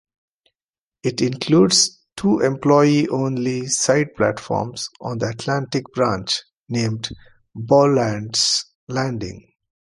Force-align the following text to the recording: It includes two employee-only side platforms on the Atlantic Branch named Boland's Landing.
It 1.03 1.21
includes 1.21 1.99
two 2.17 2.39
employee-only 2.39 3.67
side 3.67 4.15
platforms 4.15 4.89
on 4.99 5.19
the 5.19 5.27
Atlantic 5.27 5.85
Branch 5.93 6.41
named 6.67 7.07
Boland's 7.53 8.65
Landing. 8.87 9.51